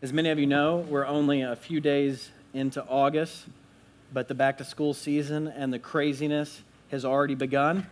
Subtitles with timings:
[0.00, 3.46] As many of you know, we're only a few days into August,
[4.12, 7.84] but the back to school season and the craziness has already begun.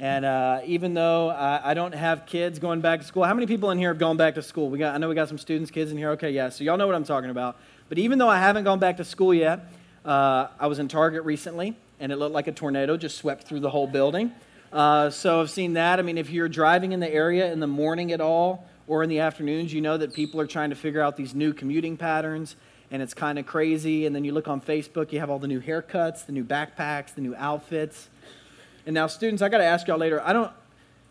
[0.00, 3.46] And uh, even though I, I, don't have kids going back to school, how many
[3.46, 4.68] people in here have gone back to school?
[4.68, 6.10] We got, I know we got some students, kids in here.
[6.10, 7.56] Okay, yeah, so y'all know what I'm talking about.
[7.88, 9.60] But even though I haven't gone back to school yet,
[10.04, 13.60] uh, I was in Target recently, and it looked like a tornado just swept through
[13.60, 14.32] the whole building.
[14.72, 16.00] Uh, so I've seen that.
[16.00, 19.08] I mean, if you're driving in the area in the morning at all, or in
[19.08, 22.56] the afternoons, you know that people are trying to figure out these new commuting patterns
[22.90, 24.06] and it's kind of crazy.
[24.06, 27.14] And then you look on Facebook, you have all the new haircuts, the new backpacks,
[27.14, 28.08] the new outfits.
[28.86, 30.22] And now, students, I got to ask y'all later.
[30.22, 30.52] I don't,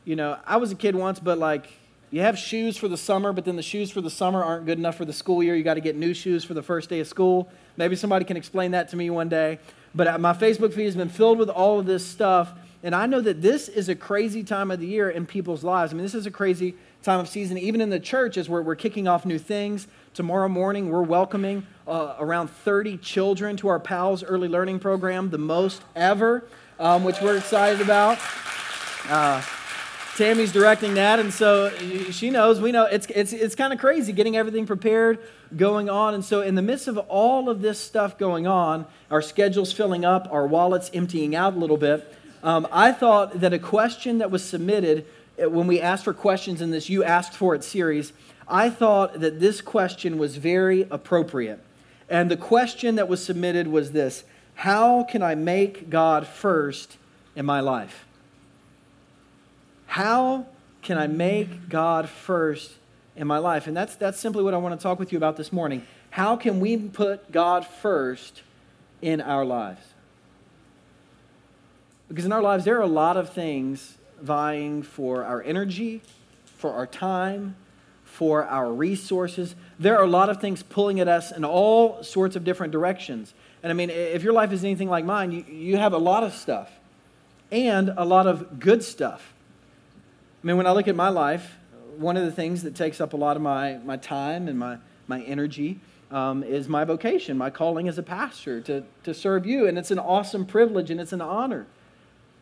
[0.05, 1.67] you know, I was a kid once, but like,
[2.11, 4.77] you have shoes for the summer, but then the shoes for the summer aren't good
[4.77, 5.55] enough for the school year.
[5.55, 7.51] You got to get new shoes for the first day of school.
[7.75, 9.57] Maybe somebody can explain that to me one day.
[9.95, 12.53] But uh, my Facebook feed has been filled with all of this stuff.
[12.83, 15.91] And I know that this is a crazy time of the year in people's lives.
[15.91, 18.61] I mean, this is a crazy time of season, even in the church, as we're,
[18.61, 19.87] we're kicking off new things.
[20.13, 25.37] Tomorrow morning, we're welcoming uh, around 30 children to our PALS early learning program, the
[25.37, 26.45] most ever,
[26.79, 28.17] um, which we're excited about.
[29.09, 29.41] Uh,
[30.15, 31.71] Tammy's directing that, and so
[32.11, 32.61] she knows.
[32.61, 35.17] We know it's it's it's kind of crazy getting everything prepared,
[35.57, 39.23] going on, and so in the midst of all of this stuff going on, our
[39.23, 42.15] schedules filling up, our wallets emptying out a little bit.
[42.43, 45.05] Um, I thought that a question that was submitted
[45.41, 48.13] Uh, when we asked for questions in this You Asked For It series,
[48.47, 51.59] I thought that this question was very appropriate.
[52.09, 54.23] And the question that was submitted was this
[54.55, 56.97] How can I make God first
[57.35, 58.05] in my life?
[59.87, 60.47] How
[60.81, 62.73] can I make God first
[63.15, 63.67] in my life?
[63.67, 65.85] And that's, that's simply what I want to talk with you about this morning.
[66.09, 68.41] How can we put God first
[69.01, 69.81] in our lives?
[72.07, 76.01] Because in our lives, there are a lot of things vying for our energy,
[76.57, 77.55] for our time,
[78.05, 79.55] for our resources.
[79.77, 83.33] There are a lot of things pulling at us in all sorts of different directions.
[83.61, 86.23] And I mean, if your life is anything like mine, you, you have a lot
[86.23, 86.71] of stuff
[87.51, 89.33] and a lot of good stuff.
[90.43, 91.57] I mean, when I look at my life,
[91.97, 94.77] one of the things that takes up a lot of my, my time and my,
[95.07, 95.79] my energy
[96.11, 99.67] um, is my vocation, my calling as a pastor to, to serve you.
[99.67, 101.67] And it's an awesome privilege and it's an honor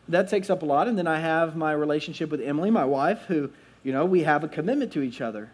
[0.08, 0.88] that takes up a lot.
[0.88, 3.50] And then I have my relationship with Emily, my wife, who,
[3.82, 5.50] you know, we have a commitment to each other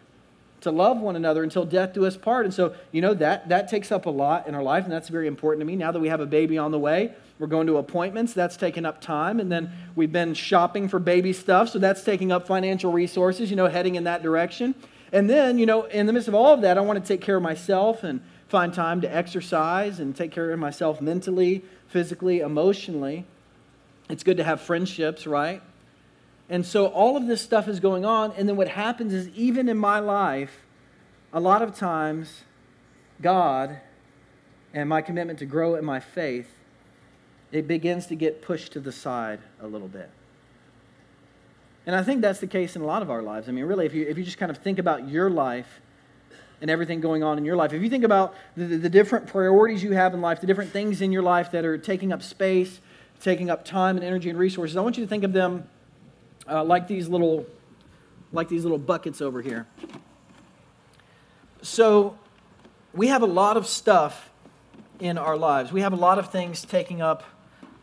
[0.61, 2.45] to love one another until death do us part.
[2.45, 5.09] And so, you know, that, that takes up a lot in our life, and that's
[5.09, 5.75] very important to me.
[5.75, 8.85] Now that we have a baby on the way, we're going to appointments, that's taking
[8.85, 9.39] up time.
[9.39, 13.55] And then we've been shopping for baby stuff, so that's taking up financial resources, you
[13.55, 14.75] know, heading in that direction.
[15.11, 17.21] And then, you know, in the midst of all of that, I want to take
[17.21, 22.41] care of myself and find time to exercise and take care of myself mentally, physically,
[22.41, 23.25] emotionally.
[24.09, 25.61] It's good to have friendships, right?
[26.49, 28.31] And so all of this stuff is going on.
[28.31, 30.65] And then what happens is, even in my life,
[31.31, 32.43] a lot of times,
[33.21, 33.79] God
[34.73, 36.49] and my commitment to grow in my faith,
[37.51, 40.09] it begins to get pushed to the side a little bit.
[41.85, 43.49] And I think that's the case in a lot of our lives.
[43.49, 45.81] I mean, really, if you, if you just kind of think about your life
[46.61, 49.81] and everything going on in your life, if you think about the, the different priorities
[49.81, 52.79] you have in life, the different things in your life that are taking up space,
[53.21, 55.67] taking up time and energy and resources, I want you to think of them
[56.47, 57.45] uh, like these little
[58.31, 59.65] like these little buckets over here.
[61.61, 62.17] So
[62.93, 64.29] we have a lot of stuff
[64.99, 65.71] in our lives.
[65.71, 67.23] We have a lot of things taking up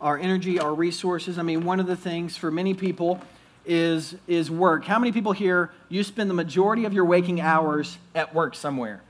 [0.00, 1.38] our energy, our resources.
[1.38, 3.20] I mean, one of the things for many people
[3.64, 4.84] is is work.
[4.84, 9.03] How many people here you spend the majority of your waking hours at work somewhere?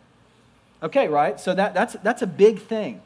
[0.83, 1.39] Okay, right?
[1.39, 3.03] So that, that's that's a big thing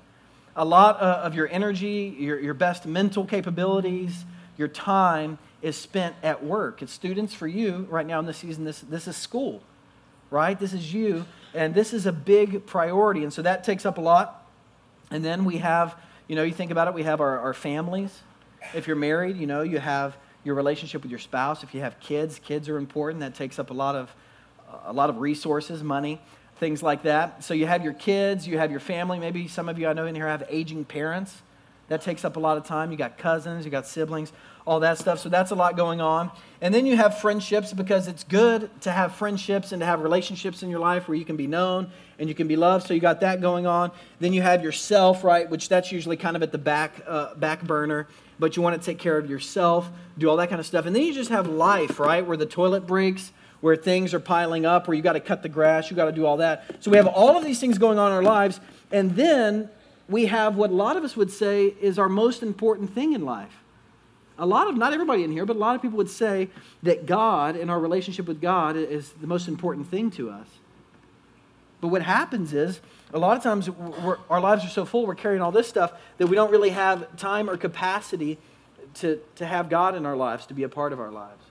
[0.61, 4.27] a lot of your energy, your, your best mental capabilities,
[4.59, 6.83] your time is spent at work.
[6.83, 9.63] It's students for you right now in this season, this, this is school,
[10.31, 10.59] right?
[10.59, 13.23] This is you, and this is a big priority.
[13.23, 14.47] And so that takes up a lot.
[15.11, 15.97] And then we have,
[16.29, 18.21] you know, you think about it, we have our, our families.
[18.75, 21.63] If you're married, you know, you have your relationship with your spouse.
[21.63, 23.21] If you have kids, kids are important.
[23.21, 24.15] That takes up a lot of,
[24.85, 26.21] a lot of resources, money
[26.61, 27.43] things like that.
[27.43, 29.19] So you have your kids, you have your family.
[29.19, 31.41] Maybe some of you I know in here have aging parents.
[31.89, 32.93] That takes up a lot of time.
[32.93, 34.31] You got cousins, you got siblings,
[34.65, 35.19] all that stuff.
[35.19, 36.31] So that's a lot going on.
[36.61, 40.63] And then you have friendships because it's good to have friendships and to have relationships
[40.63, 41.91] in your life where you can be known
[42.21, 42.87] and you can be loved.
[42.87, 43.91] So you got that going on.
[44.21, 47.63] Then you have yourself, right, which that's usually kind of at the back uh, back
[47.63, 48.07] burner.
[48.39, 50.87] But you want to take care of yourself, do all that kind of stuff.
[50.87, 54.65] And then you just have life, right, where the toilet breaks where things are piling
[54.65, 56.65] up, where you got to cut the grass, you got to do all that.
[56.81, 58.61] So we have all of these things going on in our lives,
[58.91, 59.69] and then
[60.09, 63.25] we have what a lot of us would say is our most important thing in
[63.25, 63.63] life.
[64.39, 66.49] A lot of, not everybody in here, but a lot of people would say
[66.83, 70.47] that God and our relationship with God is the most important thing to us.
[71.83, 72.81] But what happens is,
[73.13, 73.69] a lot of times
[74.31, 77.17] our lives are so full, we're carrying all this stuff that we don't really have
[77.17, 78.39] time or capacity
[78.95, 81.45] to, to have God in our lives, to be a part of our lives.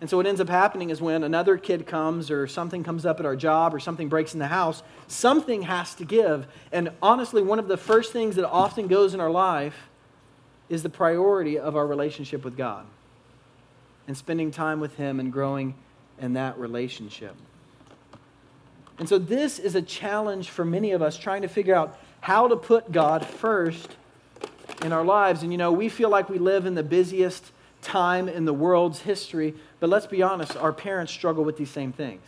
[0.00, 3.18] And so what ends up happening is when another kid comes or something comes up
[3.18, 6.46] at our job or something breaks in the house, something has to give.
[6.70, 9.88] And honestly, one of the first things that often goes in our life
[10.68, 12.86] is the priority of our relationship with God
[14.06, 15.74] and spending time with Him and growing
[16.20, 17.34] in that relationship.
[18.98, 22.48] And so this is a challenge for many of us trying to figure out how
[22.48, 23.96] to put God first
[24.82, 25.42] in our lives.
[25.42, 27.52] And you know, we feel like we live in the busiest
[27.82, 31.92] time in the world's history, but let's be honest, our parents struggle with these same
[31.92, 32.22] things.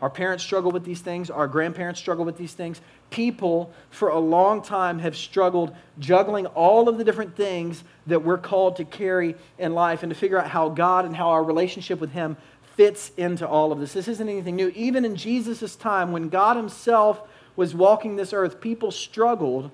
[0.00, 2.80] Our parents struggle with these things, our grandparents struggle with these things.
[3.10, 8.38] People for a long time have struggled juggling all of the different things that we're
[8.38, 12.00] called to carry in life and to figure out how God and how our relationship
[12.00, 12.36] with Him
[12.76, 13.92] fits into all of this.
[13.92, 14.68] This isn't anything new.
[14.68, 17.20] Even in Jesus' time, when God Himself
[17.56, 19.72] was walking this earth, people struggled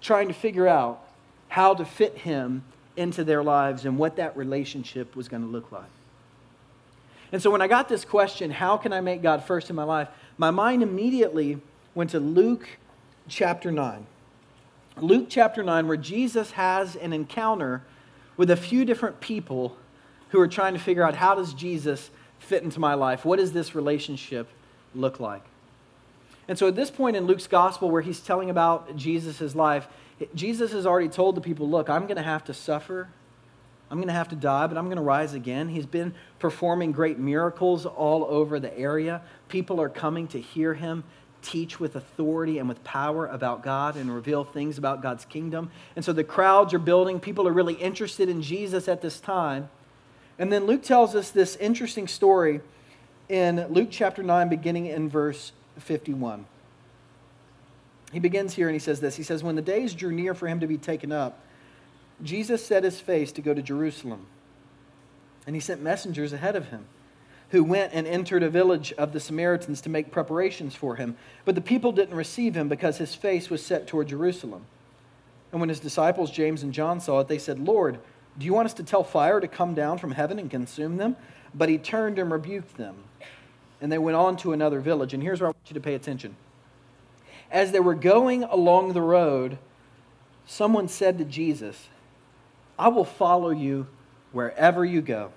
[0.00, 1.06] trying to figure out
[1.48, 2.64] how to fit Him
[2.96, 5.90] into their lives and what that relationship was going to look like.
[7.32, 9.84] And so when I got this question, how can I make God first in my
[9.84, 10.08] life?
[10.36, 11.60] My mind immediately
[11.94, 12.68] went to Luke
[13.28, 14.06] chapter 9.
[14.98, 17.82] Luke chapter 9, where Jesus has an encounter
[18.36, 19.76] with a few different people
[20.30, 23.24] who are trying to figure out how does Jesus fit into my life?
[23.24, 24.48] What does this relationship
[24.94, 25.42] look like?
[26.48, 29.86] And so at this point in Luke's gospel, where he's telling about Jesus' life,
[30.34, 33.08] Jesus has already told the people, look, I'm going to have to suffer.
[33.90, 35.68] I'm going to have to die, but I'm going to rise again.
[35.68, 39.20] He's been performing great miracles all over the area.
[39.48, 41.04] People are coming to hear him
[41.42, 45.70] teach with authority and with power about God and reveal things about God's kingdom.
[45.96, 47.20] And so the crowds are building.
[47.20, 49.68] People are really interested in Jesus at this time.
[50.38, 52.60] And then Luke tells us this interesting story
[53.28, 56.46] in Luke chapter 9, beginning in verse 51
[58.12, 60.46] he begins here and he says this He says, When the days drew near for
[60.46, 61.40] him to be taken up,
[62.22, 64.26] Jesus set his face to go to Jerusalem.
[65.46, 66.84] And he sent messengers ahead of him,
[67.50, 71.16] who went and entered a village of the Samaritans to make preparations for him.
[71.44, 74.66] But the people didn't receive him because his face was set toward Jerusalem.
[75.50, 77.98] And when his disciples, James and John, saw it, they said, Lord,
[78.38, 81.16] do you want us to tell fire to come down from heaven and consume them?
[81.54, 82.96] But he turned and rebuked them.
[83.80, 85.12] And they went on to another village.
[85.12, 86.36] And here's where I want you to pay attention
[87.52, 89.58] as they were going along the road,
[90.46, 91.88] someone said to Jesus,
[92.78, 93.86] I will follow you
[94.32, 95.30] wherever you go.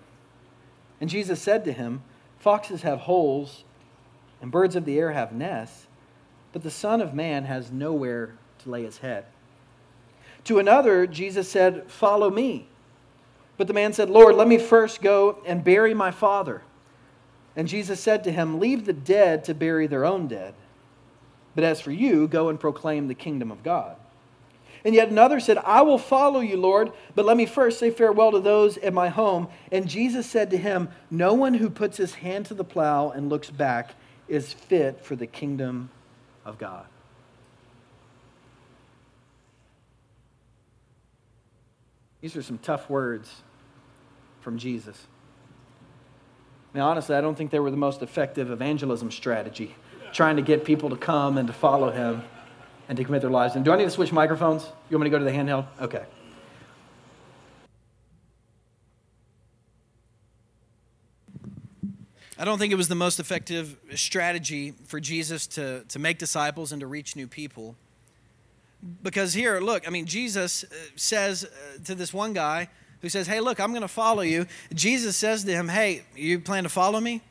[1.02, 2.02] And Jesus said to him,
[2.40, 3.66] Foxes have holes,
[4.42, 5.88] and birds of the air have nests,
[6.54, 9.26] but the Son of Man has nowhere to lay his head.
[10.46, 12.68] To another, Jesus said, Follow me.
[13.58, 16.62] But the man said, Lord, let me first go and bury my father.
[17.56, 20.54] And Jesus said to him, Leave the dead to bury their own dead.
[21.56, 23.96] But as for you, go and proclaim the kingdom of God.
[24.84, 28.32] And yet another said, I will follow you, Lord, but let me first say farewell
[28.34, 29.48] to those at my home.
[29.72, 33.28] And Jesus said to him, No one who puts his hand to the plow and
[33.28, 33.96] looks back
[34.28, 35.90] is fit for the kingdom
[36.46, 36.86] of God.
[42.22, 43.44] These are some tough words
[44.42, 45.08] from Jesus.
[46.76, 49.76] Now, honestly, I don't think they were the most effective evangelism strategy
[50.16, 52.24] trying to get people to come and to follow him
[52.88, 53.56] and to commit their lives.
[53.56, 54.64] And do I need to switch microphones?
[54.90, 55.66] You want me to go to the handheld?
[55.82, 56.06] Okay.
[62.38, 66.72] I don't think it was the most effective strategy for Jesus to, to make disciples
[66.72, 67.76] and to reach new people.
[69.04, 72.70] Because here, look, I mean, Jesus uh, says uh, to this one guy
[73.02, 74.46] who says, Hey, look, I'm going to follow you.
[74.74, 77.22] Jesus says to him, Hey, you plan to follow me?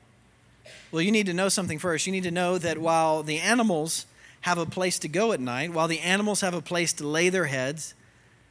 [0.90, 2.06] Well, you need to know something first.
[2.06, 4.06] You need to know that while the animals
[4.42, 7.28] have a place to go at night, while the animals have a place to lay
[7.28, 7.94] their heads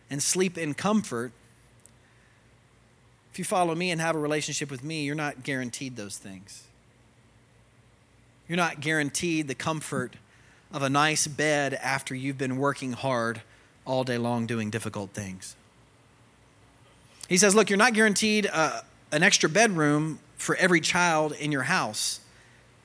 [0.09, 1.31] and sleep in comfort,
[3.31, 6.63] if you follow me and have a relationship with me, you're not guaranteed those things.
[8.47, 10.15] You're not guaranteed the comfort
[10.71, 13.41] of a nice bed after you've been working hard
[13.85, 15.55] all day long doing difficult things.
[17.27, 21.63] He says, Look, you're not guaranteed uh, an extra bedroom for every child in your
[21.63, 22.19] house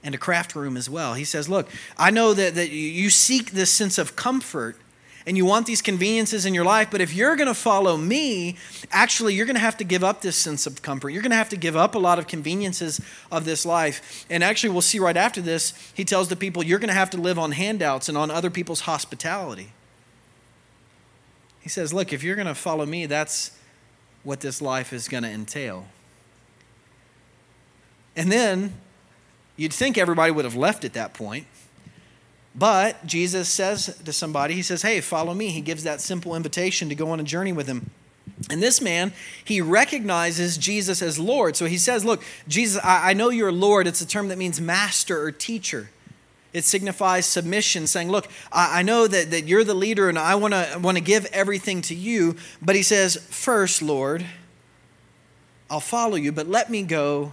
[0.03, 1.15] and a craft room as well.
[1.15, 4.77] He says, Look, I know that, that you seek this sense of comfort
[5.27, 8.57] and you want these conveniences in your life, but if you're going to follow me,
[8.91, 11.11] actually, you're going to have to give up this sense of comfort.
[11.11, 12.99] You're going to have to give up a lot of conveniences
[13.31, 14.25] of this life.
[14.31, 17.11] And actually, we'll see right after this, he tells the people, You're going to have
[17.11, 19.73] to live on handouts and on other people's hospitality.
[21.61, 23.51] He says, Look, if you're going to follow me, that's
[24.23, 25.87] what this life is going to entail.
[28.17, 28.75] And then
[29.59, 31.45] You'd think everybody would have left at that point.
[32.55, 35.49] But Jesus says to somebody, He says, Hey, follow me.
[35.49, 37.91] He gives that simple invitation to go on a journey with him.
[38.51, 39.13] And this man,
[39.45, 41.57] he recognizes Jesus as Lord.
[41.57, 43.89] So he says, Look, Jesus, I, I know you're Lord.
[43.89, 45.91] It's a term that means master or teacher.
[46.53, 50.37] It signifies submission, saying, Look, I, I know that, that you're the leader and I
[50.37, 52.37] want to want to give everything to you.
[52.63, 54.25] But he says, First, Lord,
[55.69, 57.33] I'll follow you, but let me go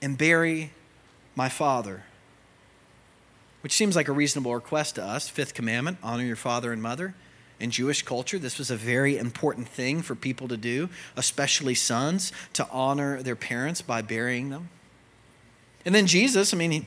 [0.00, 0.72] and bury
[1.34, 2.04] my father.
[3.62, 5.28] Which seems like a reasonable request to us.
[5.28, 7.14] Fifth commandment honor your father and mother.
[7.58, 12.30] In Jewish culture, this was a very important thing for people to do, especially sons,
[12.52, 14.68] to honor their parents by burying them.
[15.84, 16.86] And then Jesus, I mean, he,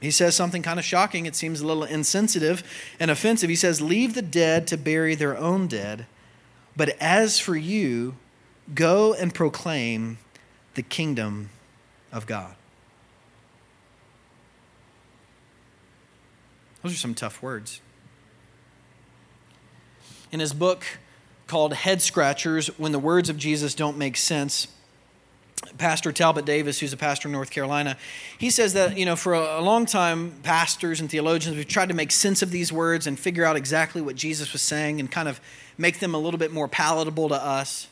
[0.00, 1.26] he says something kind of shocking.
[1.26, 2.62] It seems a little insensitive
[2.98, 3.50] and offensive.
[3.50, 6.06] He says, Leave the dead to bury their own dead,
[6.74, 8.14] but as for you,
[8.74, 10.18] go and proclaim
[10.74, 11.50] the kingdom
[12.12, 12.54] of God.
[16.82, 17.80] Those are some tough words.
[20.30, 20.84] In his book
[21.46, 24.68] called Head Scratchers When the Words of Jesus Don't Make Sense,
[25.76, 27.96] Pastor Talbot Davis, who's a pastor in North Carolina,
[28.38, 31.94] he says that, you know, for a, long time, pastors and theologians, we've tried to
[31.94, 35.28] make sense of these words and figure out exactly what Jesus was saying and kind
[35.28, 35.40] of
[35.76, 37.88] make them a little bit more palatable to us.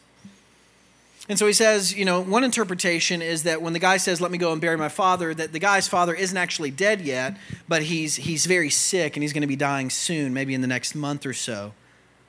[1.29, 4.31] And so he says, you know, one interpretation is that when the guy says, "Let
[4.31, 7.37] me go and bury my father," that the guy's father isn't actually dead yet,
[7.69, 10.69] but he's he's very sick and he's going to be dying soon, maybe in the
[10.69, 11.73] next month or so.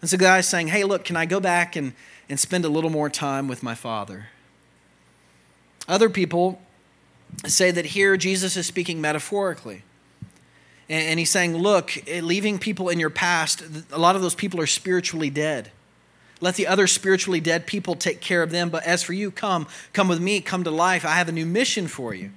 [0.01, 1.93] And so the guy's saying, "Hey, look, can I go back and
[2.27, 4.29] and spend a little more time with my father?"
[5.87, 6.61] Other people
[7.45, 9.83] say that here Jesus is speaking metaphorically.
[10.89, 13.61] And he's saying, look, eh, leaving people in your past,
[13.91, 15.71] a lot of those people are spiritually dead.
[16.39, 18.69] Let the other spiritually dead people take care of them.
[18.69, 21.05] But as for you, come, come with me, come to life.
[21.05, 22.31] I have a new mission for you.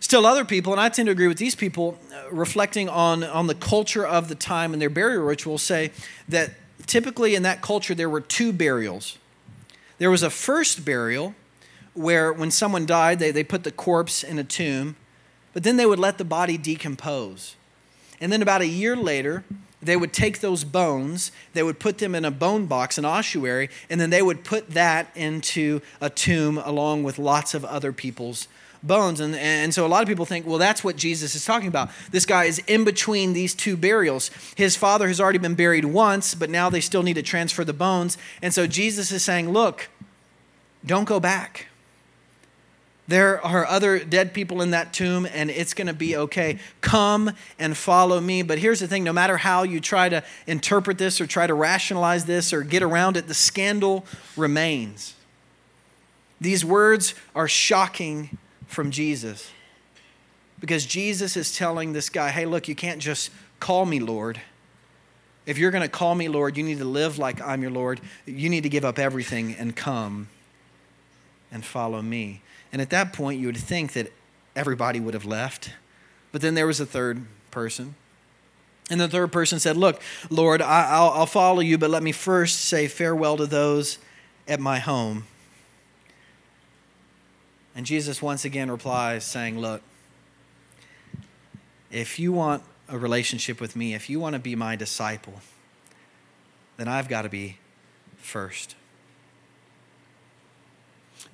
[0.00, 3.48] Still, other people, and I tend to agree with these people, uh, reflecting on, on
[3.48, 5.90] the culture of the time and their burial rituals, say
[6.28, 6.52] that
[6.86, 9.18] typically in that culture there were two burials.
[9.98, 11.34] There was a first burial
[11.94, 14.96] where when someone died, they, they put the corpse in a tomb,
[15.52, 17.56] but then they would let the body decompose.
[18.20, 19.44] And then about a year later,
[19.82, 23.68] they would take those bones, they would put them in a bone box, an ossuary,
[23.90, 28.48] and then they would put that into a tomb along with lots of other people's
[28.82, 29.20] bones.
[29.20, 31.90] And, and so a lot of people think, well, that's what Jesus is talking about.
[32.10, 34.30] This guy is in between these two burials.
[34.56, 37.72] His father has already been buried once, but now they still need to transfer the
[37.72, 38.18] bones.
[38.40, 39.88] And so Jesus is saying, look,
[40.84, 41.66] don't go back.
[43.12, 46.58] There are other dead people in that tomb, and it's going to be okay.
[46.80, 48.40] Come and follow me.
[48.40, 51.52] But here's the thing no matter how you try to interpret this or try to
[51.52, 55.14] rationalize this or get around it, the scandal remains.
[56.40, 59.50] These words are shocking from Jesus
[60.58, 63.28] because Jesus is telling this guy, hey, look, you can't just
[63.60, 64.40] call me Lord.
[65.44, 68.00] If you're going to call me Lord, you need to live like I'm your Lord.
[68.24, 70.28] You need to give up everything and come
[71.50, 72.40] and follow me.
[72.72, 74.12] And at that point, you would think that
[74.56, 75.70] everybody would have left.
[76.32, 77.94] But then there was a third person.
[78.90, 80.00] And the third person said, Look,
[80.30, 83.98] Lord, I, will follow you, but let me first say farewell to those
[84.48, 85.24] at my home.
[87.74, 89.82] And Jesus once again replies, saying, Look,
[91.90, 95.40] if you want a relationship with me, if you want to be my disciple,
[96.76, 97.58] then I've got to be
[98.16, 98.74] first.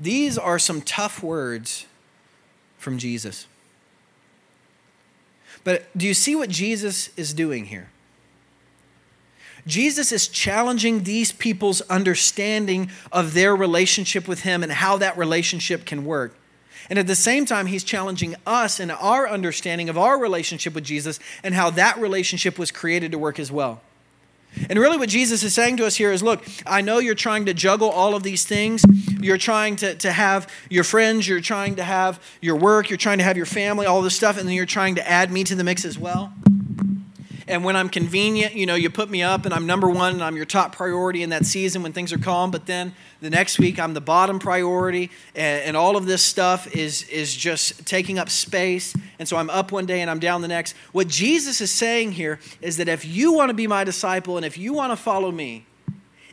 [0.00, 1.86] These are some tough words
[2.78, 3.46] from Jesus.
[5.64, 7.88] But do you see what Jesus is doing here?
[9.66, 15.84] Jesus is challenging these people's understanding of their relationship with Him and how that relationship
[15.84, 16.34] can work.
[16.88, 20.84] And at the same time, He's challenging us in our understanding of our relationship with
[20.84, 23.82] Jesus and how that relationship was created to work as well.
[24.68, 27.46] And really, what Jesus is saying to us here is look, I know you're trying
[27.46, 28.82] to juggle all of these things.
[29.20, 33.18] You're trying to, to have your friends, you're trying to have your work, you're trying
[33.18, 35.54] to have your family, all this stuff, and then you're trying to add me to
[35.54, 36.32] the mix as well.
[37.48, 40.22] And when I'm convenient, you know, you put me up and I'm number one and
[40.22, 42.50] I'm your top priority in that season when things are calm.
[42.50, 46.74] But then the next week I'm the bottom priority and, and all of this stuff
[46.76, 48.94] is, is just taking up space.
[49.18, 50.76] And so I'm up one day and I'm down the next.
[50.92, 54.44] What Jesus is saying here is that if you want to be my disciple and
[54.44, 55.64] if you want to follow me,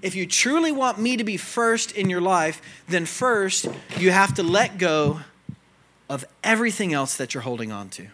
[0.01, 3.67] if you truly want me to be first in your life, then first
[3.98, 5.22] you have to let go
[6.10, 8.07] of everything else that you're holding on to.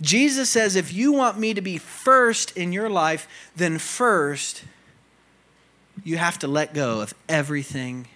[0.00, 4.64] Jesus says, if you want me to be first in your life, then first
[6.04, 8.08] you have to let go of everything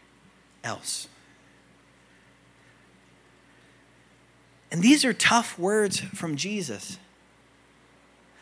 [0.63, 1.09] else.
[4.73, 6.99] And these are tough words from Jesus.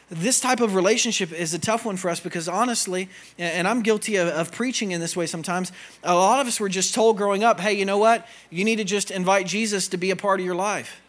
[0.09, 3.09] This type of relationship is a tough one for us because honestly,
[3.39, 5.73] and I'm guilty of, of, preaching in this way sometimes,
[6.03, 8.27] a lot of us were just told growing up, hey, you know what?
[8.51, 11.01] You need to just invite Jesus to be a part of your life.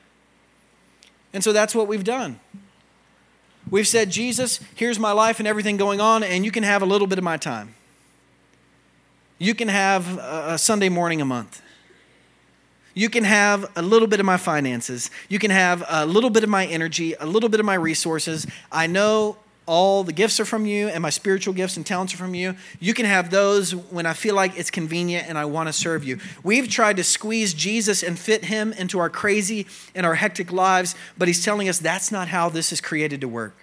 [1.33, 2.39] And so that's what we've done.
[3.69, 6.85] We've said, Jesus, here's my life and everything going on, and you can have a
[6.85, 7.73] little bit of my time.
[9.39, 11.61] You can have a Sunday morning a month.
[12.93, 15.09] You can have a little bit of my finances.
[15.27, 18.45] You can have a little bit of my energy, a little bit of my resources.
[18.71, 22.17] I know all the gifts are from you and my spiritual gifts and talents are
[22.17, 22.55] from you.
[22.79, 26.03] You can have those when I feel like it's convenient and I want to serve
[26.03, 26.19] you.
[26.43, 30.95] We've tried to squeeze Jesus and fit him into our crazy and our hectic lives,
[31.17, 33.55] but he's telling us that's not how this is created to work.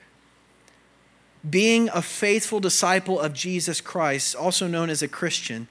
[1.49, 5.69] Being a faithful disciple of Jesus Christ, also known as a Christian,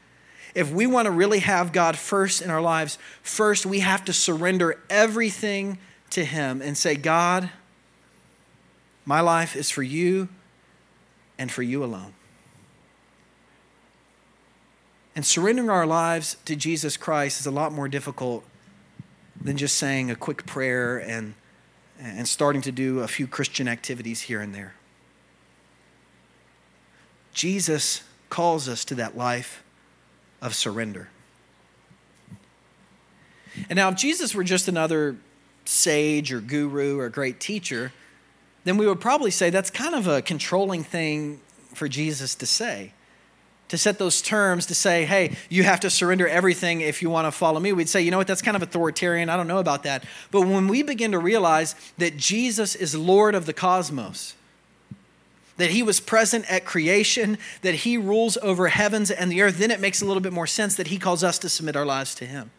[0.56, 4.14] if we want to really have God first in our lives, first we have to
[4.14, 5.78] surrender everything
[6.12, 7.52] to Him and say, God,
[9.10, 10.30] my life is for you
[11.40, 12.14] and for you alone.
[15.16, 18.44] And surrendering our lives to Jesus Christ is a lot more difficult
[19.42, 21.34] than just saying a quick prayer and,
[22.00, 24.76] and starting to do a few Christian activities here and there.
[27.34, 29.64] Jesus calls us to that life
[30.40, 31.10] of surrender.
[33.72, 35.16] And now, if Jesus were just another
[35.66, 37.92] sage or guru or great teacher,
[38.64, 41.40] then we would probably say that's kind of a controlling thing
[41.74, 42.94] for Jesus to say.
[43.70, 47.28] To set those terms, to say, hey, you have to surrender everything if you want
[47.28, 49.30] to follow me, we'd say, you know what, that's kind of authoritarian.
[49.30, 50.04] I don't know about that.
[50.32, 54.34] But when we begin to realize that Jesus is Lord of the cosmos,
[55.58, 59.70] that he was present at creation, that he rules over heavens and the earth, then
[59.70, 62.16] it makes a little bit more sense that he calls us to submit our lives
[62.16, 62.50] to him.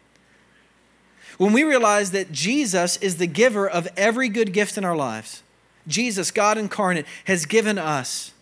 [1.37, 5.43] When we realize that Jesus is the giver of every good gift in our lives,
[5.87, 8.33] Jesus, God incarnate, has given us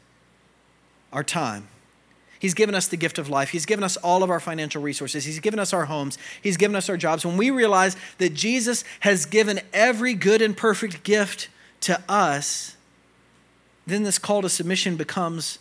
[1.11, 1.67] our time.
[2.39, 3.49] He's given us the gift of life.
[3.49, 5.25] He's given us all of our financial resources.
[5.25, 6.17] He's given us our homes.
[6.41, 7.25] He's given us our jobs.
[7.25, 11.49] When we realize that Jesus has given every good and perfect gift
[11.81, 12.77] to us,
[13.85, 15.59] then this call to submission becomes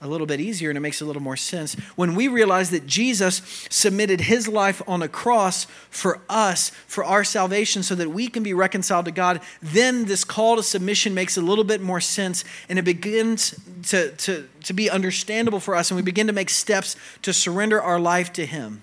[0.00, 1.74] a little bit easier and it makes a little more sense.
[1.96, 7.24] When we realize that Jesus submitted his life on a cross for us, for our
[7.24, 11.36] salvation, so that we can be reconciled to God, then this call to submission makes
[11.36, 15.90] a little bit more sense and it begins to, to, to be understandable for us
[15.90, 18.82] and we begin to make steps to surrender our life to him.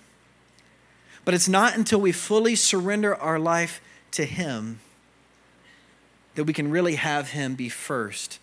[1.26, 4.80] But it's not until we fully surrender our life to him
[6.36, 8.40] that we can really have him be first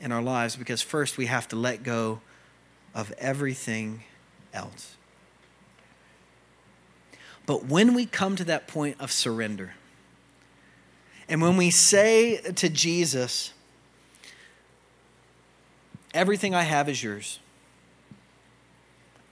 [0.00, 2.20] in our lives because first we have to let go
[2.94, 4.04] of everything
[4.52, 4.96] else.
[7.46, 9.74] But when we come to that point of surrender,
[11.28, 13.52] and when we say to Jesus,
[16.14, 17.38] Everything I have is yours,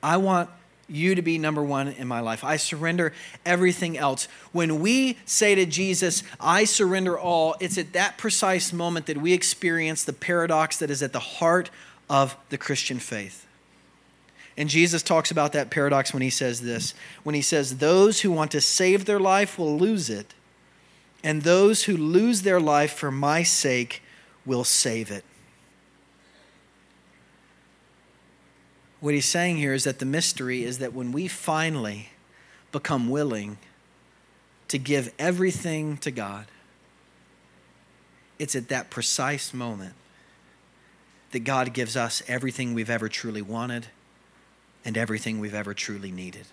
[0.03, 0.51] I want
[0.89, 2.45] you to be number one in my life.
[2.45, 3.13] I surrender
[3.45, 4.29] everything else.
[4.53, 9.33] When we say to Jesus, I surrender all, it's at that precise moment that we
[9.33, 11.71] experience the paradox that is at the heart
[12.09, 13.47] of the Christian faith.
[14.57, 16.95] And Jesus talks about that paradox when he says this
[17.25, 20.35] when he says, Those who want to save their life will lose it,
[21.23, 24.03] and those who lose their life for my sake
[24.47, 25.25] will save it.
[29.01, 32.11] What he's saying here is that the mystery is that when we finally
[32.73, 33.59] become willing
[34.69, 36.47] to give everything to God,
[38.39, 39.95] it's at that precise moment
[41.33, 43.89] that God gives us everything we've ever truly wanted
[44.85, 46.47] and everything we've ever truly needed.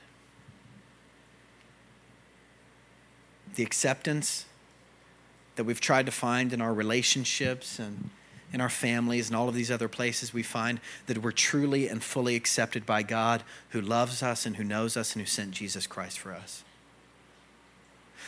[3.56, 4.46] The acceptance
[5.56, 8.10] that we've tried to find in our relationships and
[8.54, 12.04] in our families and all of these other places, we find that we're truly and
[12.04, 15.88] fully accepted by God who loves us and who knows us and who sent Jesus
[15.88, 16.63] Christ for us.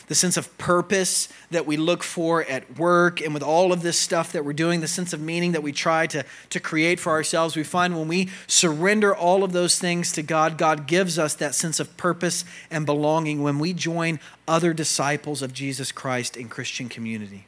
[0.08, 3.98] The sense of purpose that we look for at work and with all of this
[3.98, 7.12] stuff that we're doing, the sense of meaning that we try to, to create for
[7.12, 11.34] ourselves, we find when we surrender all of those things to God, God gives us
[11.36, 16.50] that sense of purpose and belonging when we join other disciples of Jesus Christ in
[16.50, 17.48] Christian community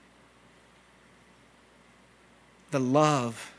[2.72, 3.54] the love,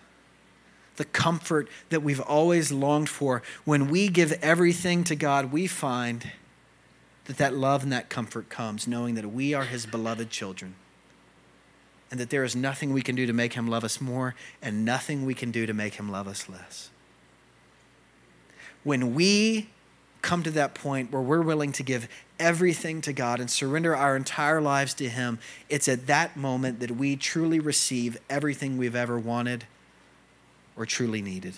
[0.96, 3.42] the comfort that we've always longed for.
[3.64, 6.32] When we give everything to God, we find
[7.26, 10.74] that that love and that comfort comes, knowing that we are His beloved children
[12.10, 14.84] and that there is nothing we can do to make Him love us more and
[14.84, 16.90] nothing we can do to make Him love us less.
[18.82, 19.68] When we
[20.28, 22.06] come to that point where we're willing to give
[22.38, 25.38] everything to God and surrender our entire lives to Him,
[25.70, 29.64] it's at that moment that we truly receive everything we've ever wanted
[30.76, 31.54] or truly needed.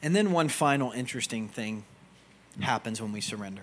[0.00, 1.82] And then one final interesting thing
[2.60, 3.62] happens when we surrender.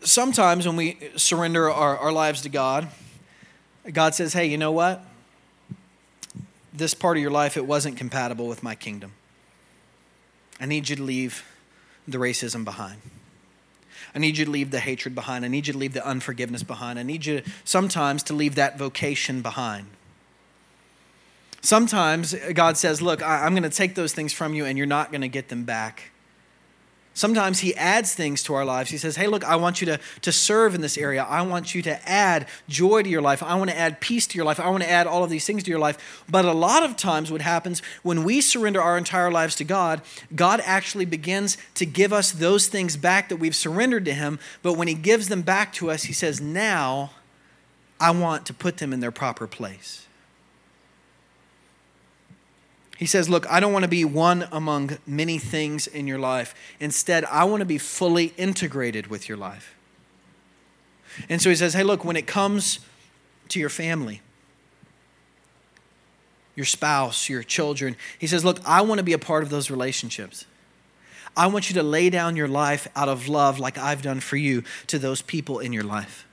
[0.00, 2.88] Sometimes when we surrender our, our lives to God,
[3.92, 5.04] God says, hey, you know what?
[6.72, 9.12] This part of your life, it wasn't compatible with my kingdom.
[10.60, 11.44] I need you to leave
[12.08, 13.00] the racism behind.
[14.14, 15.44] I need you to leave the hatred behind.
[15.44, 16.98] I need you to leave the unforgiveness behind.
[16.98, 19.88] I need you sometimes to leave that vocation behind.
[21.60, 25.10] Sometimes God says, Look, I'm going to take those things from you and you're not
[25.10, 26.12] going to get them back.
[27.16, 28.90] Sometimes he adds things to our lives.
[28.90, 31.24] He says, Hey, look, I want you to, to serve in this area.
[31.24, 33.42] I want you to add joy to your life.
[33.42, 34.60] I want to add peace to your life.
[34.60, 36.24] I want to add all of these things to your life.
[36.28, 40.02] But a lot of times, what happens when we surrender our entire lives to God,
[40.34, 44.38] God actually begins to give us those things back that we've surrendered to Him.
[44.62, 47.12] But when He gives them back to us, He says, Now
[47.98, 50.05] I want to put them in their proper place.
[52.98, 56.54] He says, Look, I don't want to be one among many things in your life.
[56.80, 59.74] Instead, I want to be fully integrated with your life.
[61.28, 62.80] And so he says, Hey, look, when it comes
[63.48, 64.22] to your family,
[66.54, 69.70] your spouse, your children, he says, Look, I want to be a part of those
[69.70, 70.46] relationships.
[71.36, 74.38] I want you to lay down your life out of love, like I've done for
[74.38, 76.26] you, to those people in your life.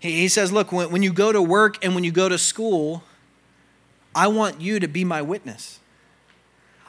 [0.00, 3.04] He says, Look, when you go to work and when you go to school,
[4.18, 5.78] I want you to be my witness.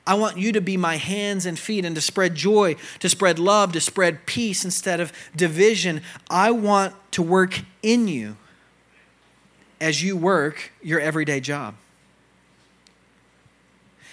[0.07, 3.37] I want you to be my hands and feet and to spread joy, to spread
[3.37, 6.01] love, to spread peace instead of division.
[6.27, 8.35] I want to work in you
[9.79, 11.75] as you work your everyday job.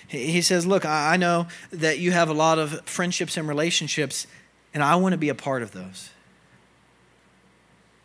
[0.09, 4.27] He says, Look, I know that you have a lot of friendships and relationships,
[4.75, 6.11] and I want to be a part of those.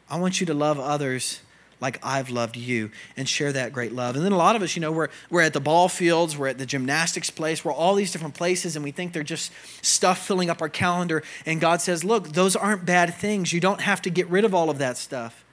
[0.10, 1.42] I want you to love others
[1.82, 4.16] like I've loved you and share that great love.
[4.16, 6.48] And then a lot of us, you know, we're, we're at the ball fields, we're
[6.48, 10.26] at the gymnastics place, we're all these different places, and we think they're just stuff
[10.26, 11.24] filling up our calendar.
[11.46, 13.52] And God says, look, those aren't bad things.
[13.52, 15.44] You don't have to get rid of all of that stuff.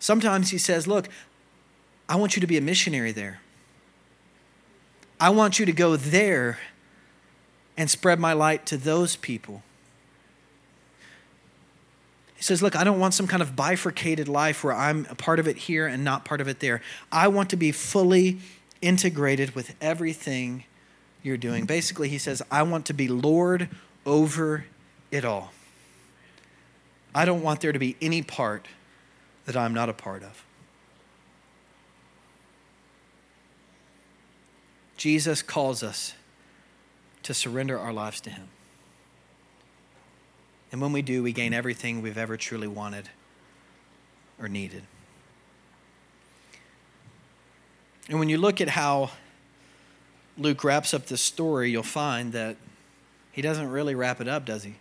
[0.00, 1.08] Sometimes He says, look,
[2.08, 3.40] I want you to be a missionary there.
[5.20, 6.58] I want you to go there
[7.76, 9.62] and spread my light to those people.
[12.40, 15.38] He says, Look, I don't want some kind of bifurcated life where I'm a part
[15.38, 16.80] of it here and not part of it there.
[17.12, 18.38] I want to be fully
[18.80, 20.64] integrated with everything
[21.22, 21.66] you're doing.
[21.66, 23.68] Basically, he says, I want to be Lord
[24.06, 24.64] over
[25.10, 25.52] it all.
[27.14, 28.66] I don't want there to be any part
[29.44, 30.42] that I'm not a part of.
[34.96, 36.14] Jesus calls us
[37.22, 38.48] to surrender our lives to him.
[40.72, 43.08] And when we do, we gain everything we've ever truly wanted
[44.40, 44.82] or needed.
[48.08, 49.10] And when you look at how
[50.36, 52.56] Luke wraps up this story, you'll find that
[53.32, 54.76] he doesn't really wrap it up, does he?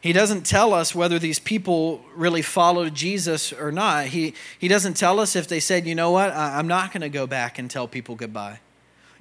[0.00, 4.06] He doesn't tell us whether these people really followed Jesus or not.
[4.06, 7.08] He, he doesn't tell us if they said, you know what, I'm not going to
[7.08, 8.58] go back and tell people goodbye.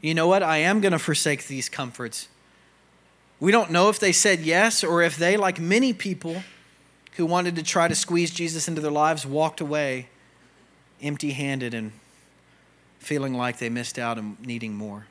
[0.01, 2.27] You know what, I am going to forsake these comforts.
[3.41, 6.43] We don't know if they said yes or if they, like many people
[7.13, 10.07] who wanted to try to squeeze Jesus into their lives, walked away
[11.01, 11.91] empty handed and
[12.99, 15.07] feeling like they missed out and needing more.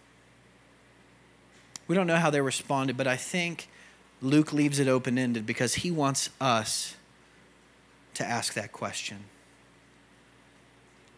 [1.88, 3.68] We don't know how they responded, but I think
[4.22, 6.94] Luke leaves it open ended because he wants us
[8.14, 9.24] to ask that question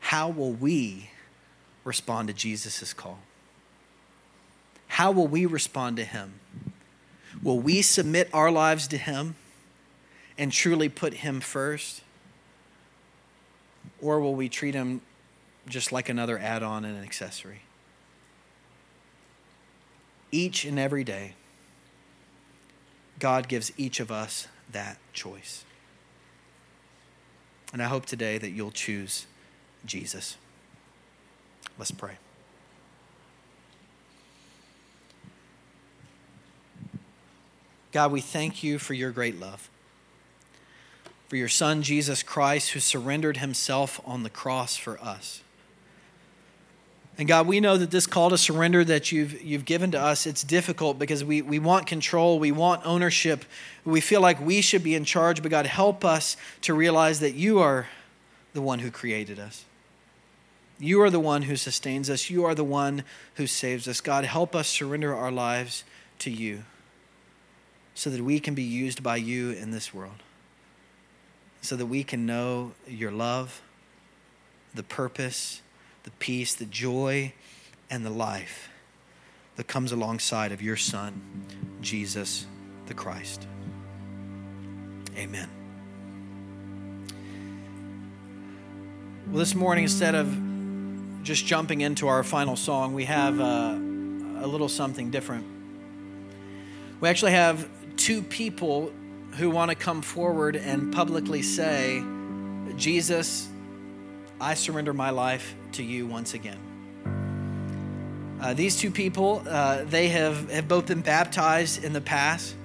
[0.00, 1.10] How will we
[1.84, 3.18] respond to Jesus' call?
[4.88, 6.40] How will we respond to him?
[7.42, 9.34] Will we submit our lives to Him
[10.38, 12.02] and truly put Him first?
[14.00, 15.00] Or will we treat Him
[15.68, 17.62] just like another add on and an accessory?
[20.30, 21.34] Each and every day,
[23.18, 25.64] God gives each of us that choice.
[27.72, 29.26] And I hope today that you'll choose
[29.84, 30.36] Jesus.
[31.78, 32.16] Let's pray.
[37.92, 39.68] God, we thank you for your great love,
[41.28, 45.42] for your Son, Jesus Christ, who surrendered himself on the cross for us.
[47.18, 50.26] And God, we know that this call to surrender that you've, you've given to us,
[50.26, 53.44] it's difficult because we, we want control, we want ownership,
[53.84, 57.34] we feel like we should be in charge, but God, help us to realize that
[57.34, 57.88] you are
[58.54, 59.66] the one who created us.
[60.78, 62.30] You are the one who sustains us.
[62.30, 64.00] You are the one who saves us.
[64.00, 65.84] God, help us surrender our lives
[66.20, 66.64] to you
[67.94, 70.22] so that we can be used by you in this world,
[71.60, 73.62] so that we can know your love,
[74.74, 75.60] the purpose,
[76.04, 77.32] the peace, the joy,
[77.90, 78.70] and the life
[79.56, 81.20] that comes alongside of your Son,
[81.80, 82.46] Jesus
[82.86, 83.46] the Christ.
[85.16, 85.48] Amen.
[89.28, 90.34] Well, this morning, instead of
[91.22, 95.46] just jumping into our final song, we have uh, a little something different.
[97.00, 98.92] We actually have two people
[99.38, 102.02] who want to come forward and publicly say,
[102.76, 103.48] Jesus,
[104.40, 106.58] I surrender my life to you once again.
[108.40, 112.56] Uh, these two people, uh, they have, have both been baptized in the past.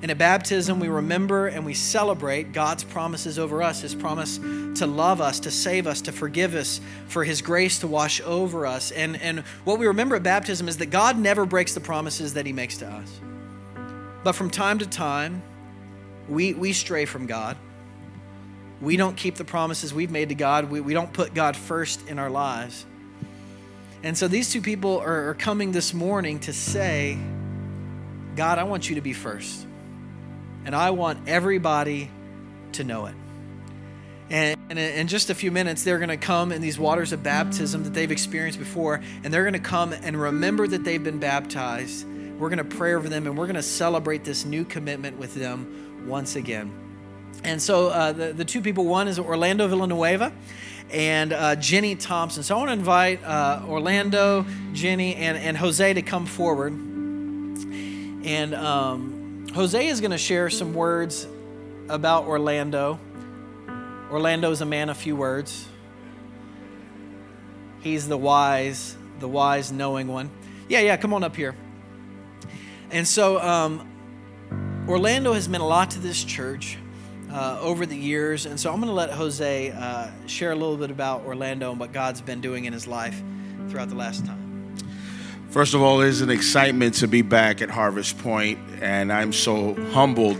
[0.00, 4.86] And at baptism, we remember and we celebrate God's promises over us His promise to
[4.86, 8.92] love us, to save us, to forgive us, for His grace to wash over us.
[8.92, 12.46] And, and what we remember at baptism is that God never breaks the promises that
[12.46, 13.20] He makes to us.
[14.24, 15.42] But from time to time,
[16.28, 17.56] we, we stray from God.
[18.80, 22.06] We don't keep the promises we've made to God, we, we don't put God first
[22.08, 22.86] in our lives.
[24.02, 27.18] And so these two people are, are coming this morning to say,
[28.36, 29.66] God, I want you to be first.
[30.64, 32.10] And I want everybody
[32.72, 33.14] to know it.
[34.30, 37.22] And, and in just a few minutes, they're going to come in these waters of
[37.22, 41.18] baptism that they've experienced before, and they're going to come and remember that they've been
[41.18, 42.06] baptized.
[42.38, 45.34] We're going to pray over them, and we're going to celebrate this new commitment with
[45.34, 46.72] them once again.
[47.44, 50.32] And so uh, the, the two people, one is Orlando Villanueva
[50.90, 52.42] and uh, Jenny Thompson.
[52.42, 56.72] So I want to invite uh, Orlando, Jenny, and, and Jose to come forward.
[56.72, 61.26] And um, Jose is going to share some words
[61.88, 62.98] about Orlando.
[64.10, 65.66] Orlando is a man of few words.
[67.80, 70.30] He's the wise, the wise, knowing one.
[70.68, 71.54] Yeah, yeah, come on up here.
[72.90, 73.86] And so um,
[74.88, 76.78] Orlando has meant a lot to this church
[77.30, 78.46] uh, over the years.
[78.46, 81.78] And so I'm going to let Jose uh, share a little bit about Orlando and
[81.78, 83.22] what God's been doing in his life
[83.68, 84.76] throughout the last time.
[85.50, 89.74] First of all, it's an excitement to be back at Harvest Point, and I'm so
[89.92, 90.38] humbled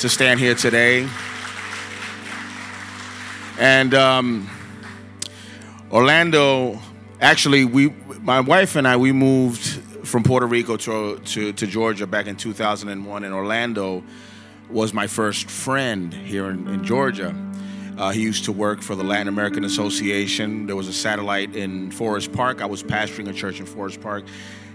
[0.00, 1.08] to stand here today.
[3.58, 4.50] And um,
[5.90, 6.78] Orlando,
[7.20, 9.69] actually, we, my wife and I, we moved
[10.10, 14.02] from Puerto Rico to, to, to Georgia back in 2001, in Orlando
[14.68, 17.32] was my first friend here in, in Georgia.
[17.96, 20.66] Uh, he used to work for the Latin American Association.
[20.66, 22.60] There was a satellite in Forest Park.
[22.60, 24.24] I was pastoring a church in Forest Park,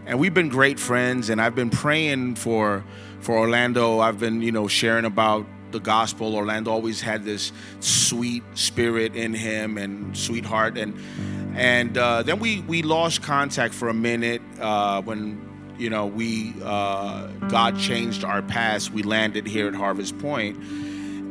[0.06, 1.30] and we've been great friends.
[1.30, 2.86] And I've been praying for
[3.20, 4.00] for Orlando.
[4.00, 6.36] I've been, you know, sharing about the gospel.
[6.36, 10.96] Orlando always had this sweet spirit in him and sweetheart, and
[11.56, 15.46] and uh, then we we lost contact for a minute uh, when
[15.78, 18.92] you know, we uh, God changed our past.
[18.92, 20.58] We landed here at Harvest Point.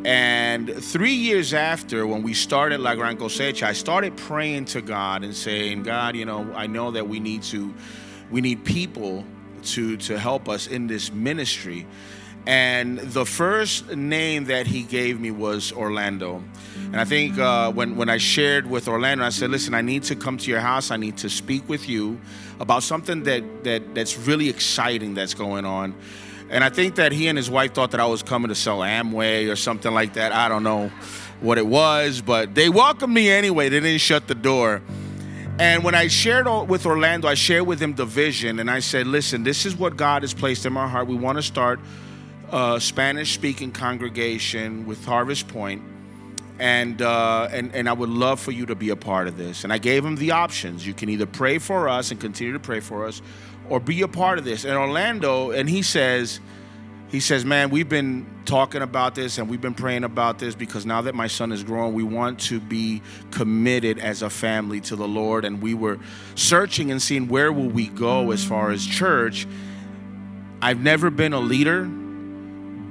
[0.06, 5.24] And three years after, when we started La Gran Cosecha, I started praying to God
[5.24, 7.72] and saying, God, you know, I know that we need to,
[8.30, 9.24] we need people
[9.62, 11.86] to to help us in this ministry.
[12.46, 16.42] And the first name that he gave me was Orlando.
[16.76, 20.02] And I think uh, when, when I shared with Orlando, I said, listen, I need
[20.04, 20.90] to come to your house.
[20.90, 22.20] I need to speak with you
[22.60, 25.94] about something that, that that's really exciting that's going on.
[26.50, 28.80] And I think that he and his wife thought that I was coming to sell
[28.80, 30.32] Amway or something like that.
[30.32, 30.92] I don't know
[31.40, 33.70] what it was, but they welcomed me anyway.
[33.70, 34.82] They didn't shut the door.
[35.58, 39.06] And when I shared with Orlando, I shared with him the vision, and I said,
[39.06, 41.06] listen, this is what God has placed in my heart.
[41.06, 41.80] We want to start
[42.50, 45.82] a Spanish speaking congregation with Harvest Point
[46.58, 49.64] and, uh, and and I would love for you to be a part of this.
[49.64, 50.86] And I gave him the options.
[50.86, 53.22] You can either pray for us and continue to pray for us,
[53.68, 54.64] or be a part of this.
[54.64, 56.40] And Orlando, and he says,
[57.08, 60.84] he says, man, we've been talking about this and we've been praying about this because
[60.84, 64.96] now that my son is grown, we want to be committed as a family to
[64.96, 65.44] the Lord.
[65.44, 65.98] And we were
[66.34, 69.46] searching and seeing where will we go as far as church.
[70.60, 71.88] I've never been a leader,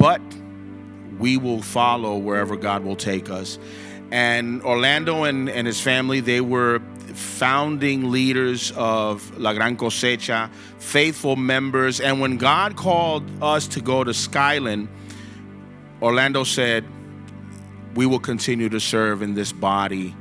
[0.03, 0.21] but
[1.17, 3.57] we will follow wherever God will take us.
[4.11, 6.81] And Orlando and, and his family, they were
[7.13, 12.01] founding leaders of La Gran Cosecha, faithful members.
[12.01, 14.89] And when God called us to go to Skyland,
[16.01, 16.83] Orlando said,
[17.95, 20.13] We will continue to serve in this body.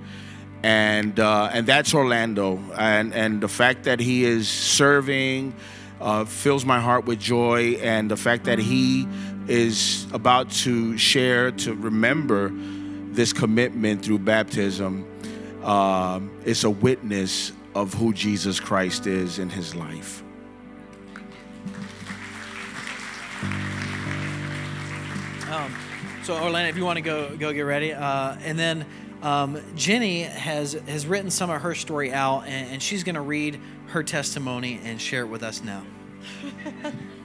[0.62, 2.62] And, uh, and that's Orlando.
[2.78, 5.54] And, and the fact that he is serving
[6.00, 7.78] uh, fills my heart with joy.
[7.82, 9.08] And the fact that he
[9.48, 12.50] is about to share, to remember
[13.12, 15.06] this commitment through baptism.
[15.62, 20.22] um, it's a witness of who Jesus Christ is in his life.
[25.50, 25.74] Um,
[26.22, 28.86] so Orlando, if you want to go go get ready, uh, and then
[29.22, 33.20] um, Jenny has has written some of her story out, and, and she's going to
[33.20, 35.84] read her testimony and share it with us now.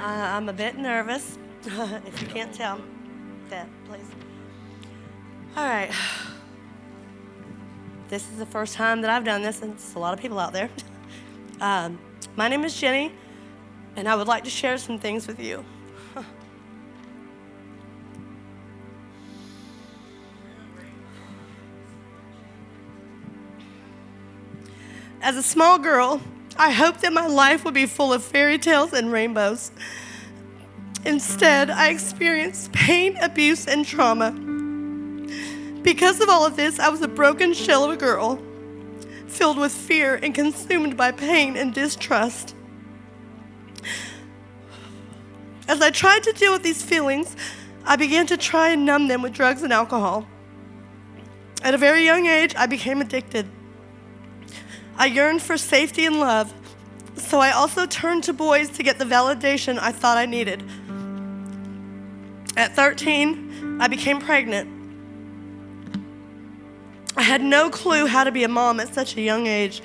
[0.00, 2.80] Uh, I'm a bit nervous, if you can't tell.
[3.48, 4.06] That, please.
[5.56, 5.90] All right.
[8.10, 10.38] This is the first time that I've done this, and it's a lot of people
[10.38, 10.68] out there.
[11.60, 12.00] Um,
[12.34, 13.12] my name is Jenny,
[13.94, 15.64] and I would like to share some things with you.
[25.22, 26.20] As a small girl,
[26.56, 29.72] I hoped that my life would be full of fairy tales and rainbows.
[31.04, 34.30] Instead, I experienced pain, abuse, and trauma.
[35.82, 38.40] Because of all of this, I was a broken shell of a girl,
[39.26, 42.54] filled with fear and consumed by pain and distrust.
[45.66, 47.36] As I tried to deal with these feelings,
[47.84, 50.26] I began to try and numb them with drugs and alcohol.
[51.62, 53.46] At a very young age, I became addicted.
[54.96, 56.52] I yearned for safety and love,
[57.16, 60.62] so I also turned to boys to get the validation I thought I needed.
[62.56, 64.70] At 13, I became pregnant.
[67.16, 69.82] I had no clue how to be a mom at such a young age,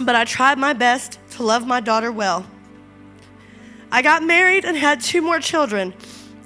[0.00, 2.46] but I tried my best to love my daughter well.
[3.92, 5.94] I got married and had two more children.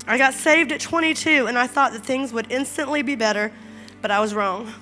[0.06, 3.52] I got saved at 22 and I thought that things would instantly be better,
[4.02, 4.72] but I was wrong.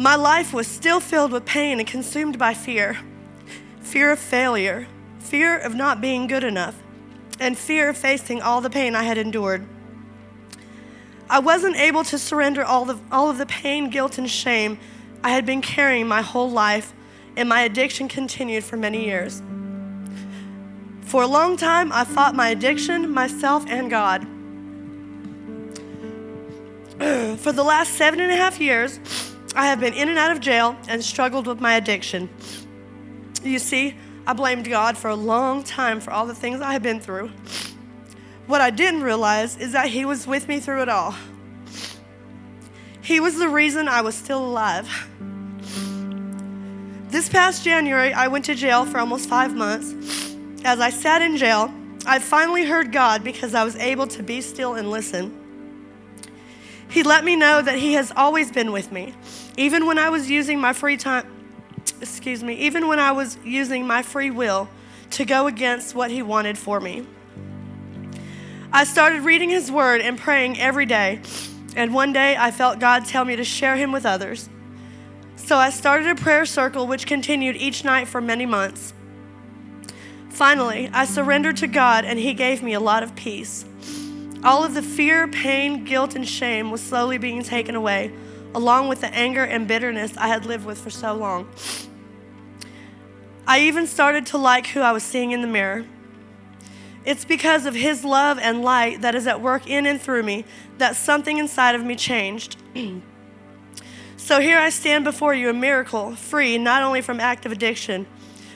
[0.00, 2.96] My life was still filled with pain and consumed by fear
[3.82, 4.86] fear of failure,
[5.18, 6.82] fear of not being good enough,
[7.38, 9.66] and fear of facing all the pain I had endured.
[11.28, 14.78] I wasn't able to surrender all, the, all of the pain, guilt, and shame
[15.22, 16.94] I had been carrying my whole life,
[17.36, 19.42] and my addiction continued for many years.
[21.02, 24.22] For a long time, I fought my addiction, myself, and God.
[27.40, 28.98] for the last seven and a half years,
[29.54, 32.28] I have been in and out of jail and struggled with my addiction.
[33.42, 36.82] You see, I blamed God for a long time for all the things I had
[36.82, 37.30] been through.
[38.46, 41.14] What I didn't realize is that He was with me through it all.
[43.02, 44.88] He was the reason I was still alive.
[47.08, 50.36] This past January, I went to jail for almost five months.
[50.64, 51.72] As I sat in jail,
[52.06, 55.39] I finally heard God because I was able to be still and listen.
[56.90, 59.14] He let me know that He has always been with me,
[59.56, 61.26] even when I was using my free time,
[62.00, 64.68] excuse me, even when I was using my free will
[65.10, 67.06] to go against what He wanted for me.
[68.72, 71.20] I started reading His Word and praying every day,
[71.76, 74.48] and one day I felt God tell me to share Him with others.
[75.36, 78.92] So I started a prayer circle which continued each night for many months.
[80.28, 83.64] Finally, I surrendered to God, and He gave me a lot of peace.
[84.42, 88.10] All of the fear, pain, guilt, and shame was slowly being taken away,
[88.54, 91.48] along with the anger and bitterness I had lived with for so long.
[93.46, 95.84] I even started to like who I was seeing in the mirror.
[97.04, 100.44] It's because of His love and light that is at work in and through me
[100.78, 102.56] that something inside of me changed.
[104.16, 108.06] so here I stand before you, a miracle, free not only from active addiction,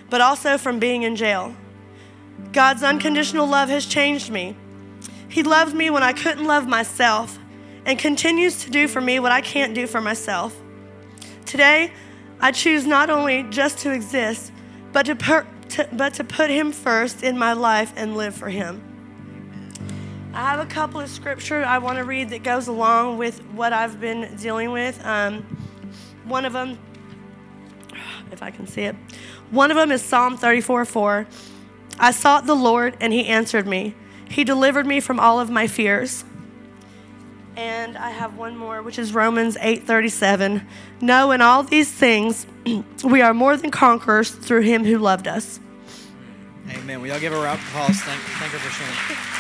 [0.09, 1.55] but also from being in jail.
[2.53, 4.57] God's unconditional love has changed me.
[5.35, 7.41] He loved me when I couldn't love myself
[7.85, 10.57] and continues to do for me what I can't do for myself.
[11.45, 11.91] Today,
[12.39, 14.53] I choose not only just to exist,
[14.93, 18.49] but to, per, to, but to put Him first in my life and live for
[18.49, 18.81] Him.
[20.33, 23.73] I have a couple of scripture I want to read that goes along with what
[23.73, 25.05] I've been dealing with.
[25.05, 25.43] Um,
[26.27, 26.79] one of them,
[28.31, 28.95] if I can see it,
[29.51, 31.27] one of them is Psalm 34 4.
[31.99, 33.97] I sought the Lord, and He answered me.
[34.29, 36.25] He delivered me from all of my fears.
[37.57, 40.67] And I have one more, which is Romans 8:37.
[41.01, 42.47] No, in all these things,
[43.05, 45.61] we are more than conquerors through him who loved us.
[46.71, 47.01] Amen.
[47.01, 48.01] Will y'all give a round of applause?
[48.01, 49.34] Thank, thank her for sharing.